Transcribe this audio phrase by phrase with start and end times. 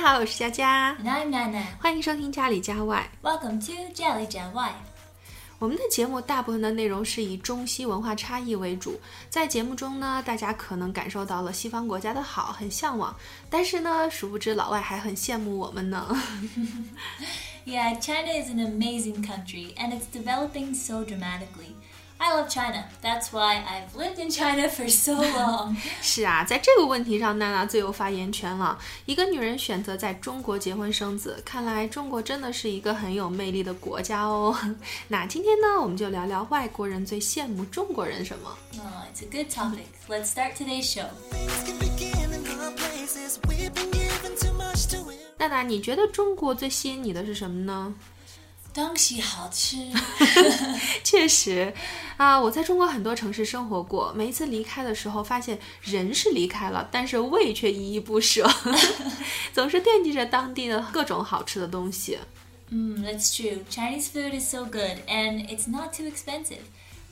[0.00, 1.62] 好，我是佳佳， And I'm Nana.
[1.80, 3.08] 欢迎收听家里家外。
[3.22, 4.72] Welcome to Jelly Jam Y.
[5.58, 9.00] 我们的节目大部分的内容是以中西文化差异为主，
[9.30, 13.14] 在节目中呢，大家可能感受到了西方国家的好，很向往，
[13.48, 16.14] 但是呢，殊不知老外还很羡慕我们呢。
[17.64, 21.74] Yeah, China is an amazing country and it's developing so dramatically.
[22.23, 22.83] I love China.
[23.01, 25.75] That's why I've lived in China for so long.
[26.03, 28.77] 是啊，在这个问题上，娜娜最有发言权了。
[29.07, 34.55] 一个女人选择在中国结婚生子，看来中国真的是一个很有魅力的国家哦。
[35.09, 38.55] 那今天呢，我们就聊聊外国人最羡慕中国人什么。
[38.77, 39.87] oh, it's a good topic.
[40.07, 41.07] Let's start today's show.
[45.39, 47.95] 娜娜，你觉得中国最吸引你的是什么呢？
[48.73, 49.77] 东西好吃。
[51.03, 51.73] 确实，
[52.17, 58.49] 啊，我在中国很多城市生活过，每一次离开的时候，发现人是离开了，但是胃却依依不舍，
[59.53, 62.17] 总是惦记着当地的各种好吃的东西。
[62.71, 63.59] Mm, that's true.
[63.69, 66.63] Chinese food is so good and it's not too expensive.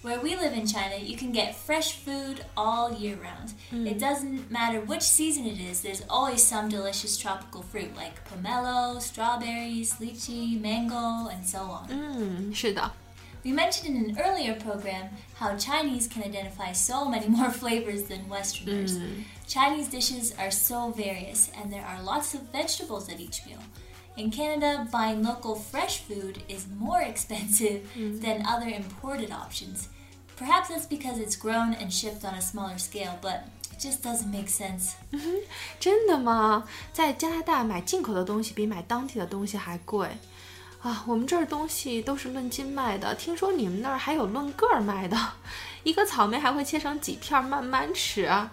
[0.02, 3.53] Where we live in China, you can get fresh food all year round.
[3.72, 3.86] Mm.
[3.86, 9.02] It doesn't matter which season it is, there's always some delicious tropical fruit like pomelo,
[9.02, 11.89] strawberries, lychee, mango, and so on.
[11.89, 12.53] Mm,
[13.44, 18.30] We mentioned in an earlier program how Chinese can identify so many more flavors than
[18.30, 18.97] Westerners.
[18.97, 19.23] Mm.
[19.47, 23.59] Chinese dishes are so various, and there are lots of vegetables at each meal.
[24.16, 29.88] In Canada, buying local fresh food is more expensive than other imported options.
[30.36, 34.30] Perhaps that's because it's grown and shipped on a smaller scale, but it just doesn't
[34.30, 34.92] make sense.
[35.80, 36.64] 真的吗？
[36.92, 40.08] 在加拿大买进口的东西比买当地的东西还贵。
[40.80, 45.17] 啊，我们这儿东西都是论斤卖的，听说你们那儿还有论个儿卖的，
[45.83, 48.52] 一个草莓还会切成几片儿慢慢吃啊。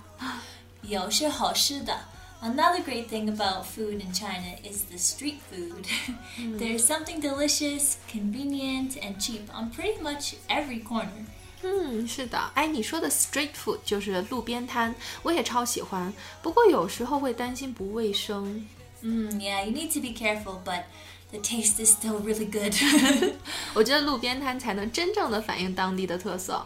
[0.81, 1.99] 有是好吃的。
[2.41, 5.85] Another great thing about food in China is the street food.
[6.57, 11.25] There's something delicious, convenient, and cheap on pretty much every corner.
[11.61, 16.11] 嗯，是的，哎，你说的 street food 就是路边摊，我也超喜欢，
[16.41, 18.67] 不过有时候会担心不卫生。
[19.03, 20.85] Mm, yeah, you need to be careful, but
[21.29, 22.73] the taste is still really good.
[23.75, 26.65] 我觉得路边摊才能真正的反映当地的特色。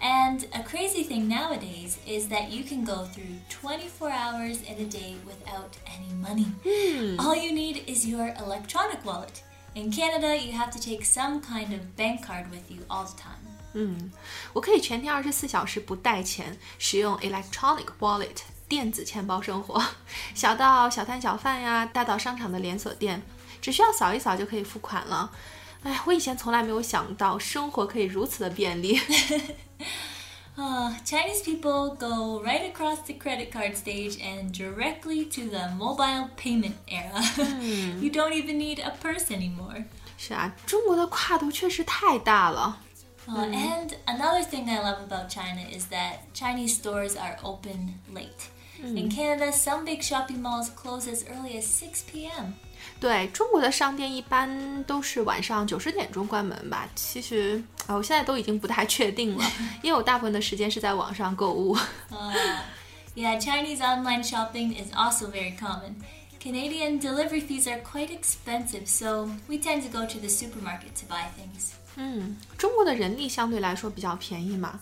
[0.00, 4.88] and a crazy thing nowadays is that you can go through 24 hours in a
[4.88, 6.46] day without any money.
[7.18, 9.42] All you need is your electronic wallet.
[9.74, 13.16] In Canada, you have to take some kind of bank card with you all the
[13.16, 13.40] time.
[13.72, 14.12] 嗯，
[14.52, 18.36] 我可以全天二十四小时不带钱，使用 electronic wallet
[18.68, 19.82] 电子钱包生活，
[20.34, 23.20] 小到小摊小贩呀，大到商场的连锁店，
[23.60, 25.32] 只需要扫一扫就可以付款了。
[25.82, 28.98] 哎，我以前从来没有想到生活可以如此的便利。
[30.56, 36.28] Uh, Chinese people go right across the credit card stage and directly to the mobile
[36.36, 37.20] payment era.
[38.00, 39.84] you don't even need a purse anymore.
[40.16, 42.78] 是啊，中国的跨度确实太大了。
[43.26, 48.48] Uh, And another thing I love about China is that Chinese stores are open late.
[48.80, 52.54] In Canada, some big shopping malls close as early as 6 p.m.
[52.99, 56.87] 对中国的商店一般都是晚上九十点钟关门吧？
[56.95, 59.43] 其实啊，我现在都已经不太确定了，
[59.81, 61.75] 因为我大部分的时间是在网上购物。
[62.11, 62.33] Uh,
[63.15, 65.95] yeah, Chinese online shopping is also very common.
[66.41, 71.05] Canadian delivery fees are quite expensive, so we tend to go to the supermarket to
[71.07, 71.71] buy things.
[71.95, 74.79] 嗯，中国的人力相对来说比较便宜嘛。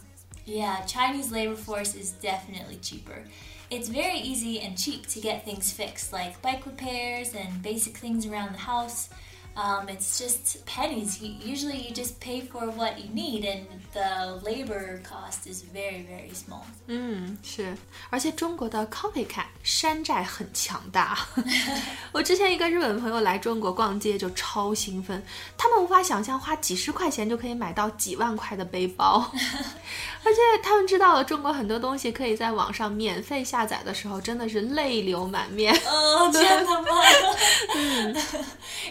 [0.48, 3.26] Yeah, Chinese labor force is definitely cheaper.
[3.70, 8.26] It's very easy and cheap to get things fixed, like bike repairs and basic things
[8.26, 9.10] around the house.
[9.58, 11.20] um it's just pennies.
[11.22, 16.32] Usually you just pay for what you need and the labor cost is very very
[16.34, 16.62] small.
[16.86, 17.76] 嗯是。
[18.12, 21.18] 而且中国的 copycat 山寨很强大。
[22.14, 25.22] 我之前一个日本朋友来中国逛街就超兴奋
[25.58, 29.30] 他们无法想象花几十块钱就可以买到几万块的背包。
[30.24, 35.74] 而且他们知道了中国很多东西可以在网上免费下载的时候真的是泪流满面。
[35.86, 36.70] 哦天呐
[37.76, 38.17] 嗯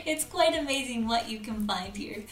[0.07, 2.23] it's quite amazing what you can find here.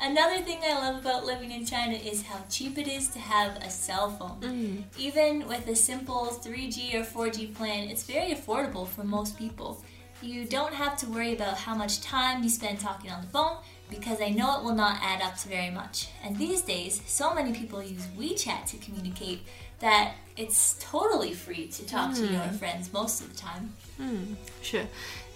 [0.00, 3.56] Another thing I love about living in China is how cheap it is to have
[3.56, 4.40] a cell phone.
[4.40, 4.82] Mm.
[4.96, 9.82] Even with a simple 3G or 4G plan, it's very affordable for most people.
[10.22, 13.56] You don't have to worry about how much time you spend talking on the phone
[13.90, 16.08] because I know it will not add up to very much.
[16.24, 19.40] And these days, so many people use WeChat to communicate
[19.80, 22.58] that it's totally free to talk to your mm.
[22.58, 23.74] friends most of the time.
[24.00, 24.36] Mm.
[24.36, 24.86] 嗯，是，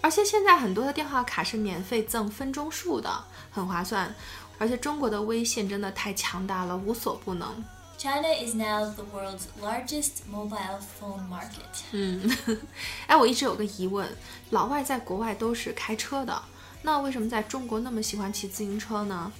[0.01, 4.13] 而且现在很多的电话卡是免费赠分钟数的，很划算。
[4.59, 7.63] 而且中国的微信真的太强大了，无所不能。
[7.97, 11.81] China is now the world's largest mobile phone market.
[11.91, 12.59] 嗯，
[13.07, 14.07] 哎，我一直有个疑问，
[14.51, 16.41] 老外在国外都是开车的，
[16.83, 19.31] 那为什么在中国那么喜欢骑自行车呢？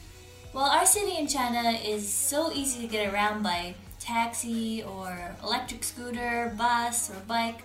[0.53, 5.83] Well, our city in China is so easy to get around by taxi or electric
[5.83, 7.61] scooter, bus or bike.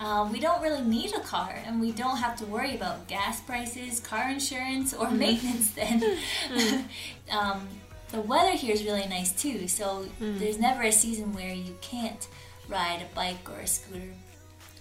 [0.00, 3.40] Uh, we don't really need a car and we don't have to worry about gas
[3.40, 5.18] prices, car insurance, or mm-hmm.
[5.18, 6.00] maintenance then.
[6.50, 6.84] Mm.
[7.30, 7.68] um,
[8.10, 10.38] the weather here is really nice too, so mm.
[10.38, 12.26] there's never a season where you can't
[12.68, 14.12] ride a bike or a scooter.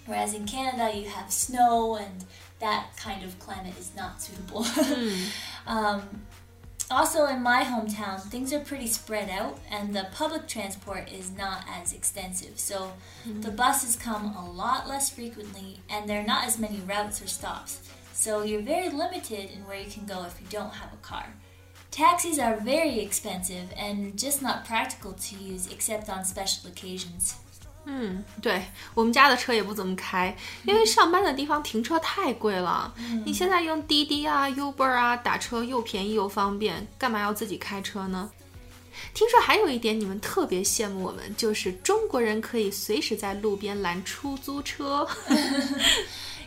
[0.06, 2.25] Whereas in Canada, you have snow and
[2.60, 4.63] that kind of climate is not suitable.
[4.74, 5.27] Mm.
[5.68, 6.01] um,
[6.91, 11.65] also, in my hometown, things are pretty spread out and the public transport is not
[11.69, 12.59] as extensive.
[12.59, 12.94] So
[13.27, 13.41] mm-hmm.
[13.41, 17.27] the buses come a lot less frequently and there are not as many routes or
[17.27, 17.81] stops.
[18.13, 21.33] So you're very limited in where you can go if you don't have a car.
[21.91, 27.36] Taxis are very expensive and just not practical to use except on special occasions.
[27.85, 28.63] 嗯，对
[28.94, 32.94] 我们家的车也不怎么开，因为上班的地方停车太贵了。
[33.25, 38.31] 你现在用滴滴啊、Uber 啊打车又便宜又方便，干嘛要自己开车呢？
[39.13, 45.07] 听说还有一点你们特别羡慕我们，就是中国人可以随时在路边拦出租车。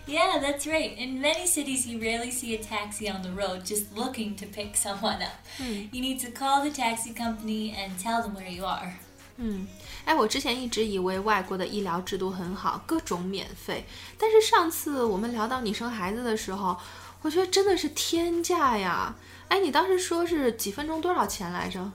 [0.07, 0.97] Yeah, that's right.
[0.97, 4.77] In many cities, you rarely see a taxi on the road just looking to pick
[4.77, 5.35] someone up.
[5.59, 9.01] You need to call the taxi company and tell them where you are.
[9.39, 9.67] 嗯，
[10.05, 13.87] 哎，我之前一直以为外国的医疗制度很好，各种免费。
[14.19, 16.77] 但是上次我们聊到你生孩子的时候，
[17.23, 19.15] 我觉得真的是天价呀！
[19.49, 21.93] 哎，你当时说是几分钟多少钱来着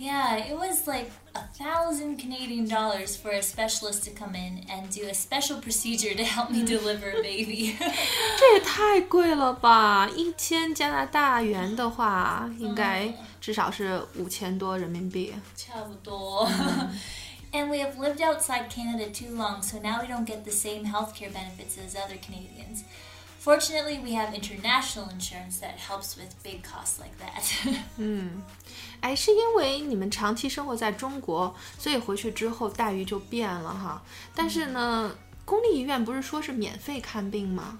[0.00, 4.90] ？Yeah, it was like a thousand Canadian dollars for a specialist to come in and
[4.90, 7.76] do a special procedure to help me deliver a baby.
[8.38, 10.08] 这也太贵了吧！
[10.14, 15.34] 一千加拿大元的话，应该至少是五千多人民币。
[15.56, 16.46] 差不多。
[17.52, 21.32] And we have lived outside Canada too long, so now we don't get the same healthcare
[21.32, 22.84] benefits as other Canadians.
[23.40, 27.78] Fortunately, we have international insurance that helps with big costs like that.
[27.96, 28.42] 嗯，
[29.00, 34.02] 哎，是因为你们长期生活在中国，所以回去之后待遇就变了哈。
[34.34, 35.14] 但是呢，
[35.44, 37.78] 公立医院不是说是免费看病吗？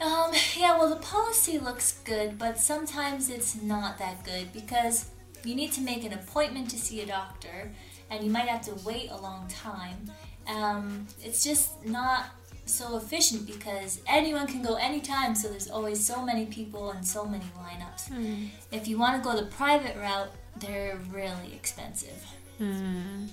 [0.00, 5.04] Um, yeah, well, the policy looks good, but sometimes it's not that good because
[5.44, 7.70] you need to make an appointment to see a doctor,
[8.10, 10.10] and you might have to wait a long time.
[10.46, 12.30] Um, it's just not
[12.66, 17.24] so efficient because anyone can go anytime, so there's always so many people and so
[17.24, 18.10] many lineups.
[18.12, 18.48] Mm.
[18.70, 22.16] If you want to go the private route, they're really expensive.
[22.58, 23.30] 嗯，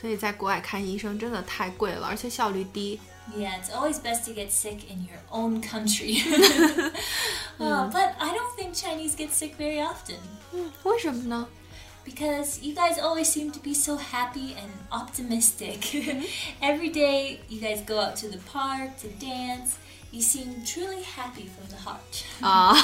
[0.00, 2.98] 所以在国外看医生真的太贵了，而且效率低。
[3.36, 6.22] Yeah, it's always best to get sick in your own country.
[7.58, 10.16] uh, but I don't think Chinese get sick very often.
[10.82, 11.46] 为什么呢
[12.04, 15.80] ？because you guys always seem to be so happy and optimistic.
[16.60, 19.76] Every day you guys go out to the park to dance.
[20.12, 22.24] You seem truly happy from the heart.
[22.40, 22.74] 啊，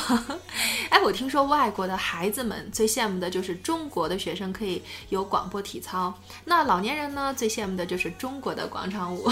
[0.90, 9.28] 哎，我听说外国的孩子们最羡慕的就是中国的学生可以有广播体操，那老年人呢最羡慕的就是中国的广场舞。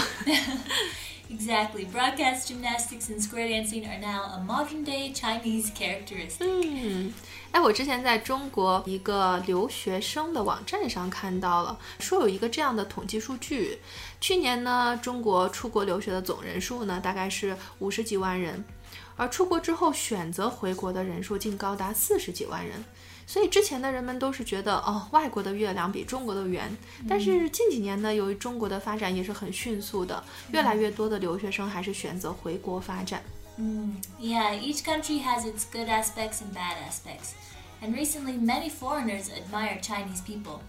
[1.30, 1.84] Exactly.
[1.84, 6.40] Broadcast gymnastics and square dancing are now a modern day Chinese characteristic.
[6.40, 7.12] 嗯，
[7.52, 13.78] 哎，我之前在中国一个留学生的网站上看到了，说有一个这样的统计数据：
[14.20, 18.64] 去年呢，中国出国留学的总人数呢，大概是五十几万人，
[19.20, 22.82] 而出国之后选择回国的人数竟高达四十几万人。
[23.26, 26.74] 所以之前的人们都是觉得哦，外国的月亮比中国的圆。
[27.06, 33.22] 但是近几年呢，由于中国的发展也是很迅速的，越来越多的留学生还是选择回国发展。
[33.58, 37.34] 嗯，Yeah, each country has its good aspects and bad aspects,
[37.82, 40.60] and recently many foreigners admire Chinese people.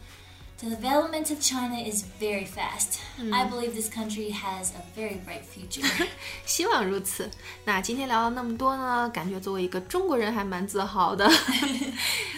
[0.61, 2.99] The development of China is very fast.
[3.21, 3.31] Mm.
[3.31, 5.85] I believe this country has a very bright future.
[6.47, 7.31] 希望如此。
[7.67, 11.31] 那今天聊了那么多呢，感觉作为一个中国人还蛮自豪的。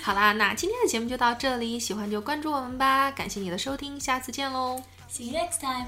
[0.02, 3.08] 好啦，那今天的节目就到这里，喜欢就关注我们吧。
[3.12, 4.82] 感谢你的收听，下次见喽。
[5.08, 5.86] See you next time.